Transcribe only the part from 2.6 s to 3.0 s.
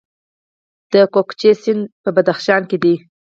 کې دی